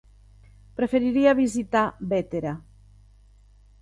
Preferiria 0.79 1.35
visitar 1.41 1.85
Bétera. 2.15 2.55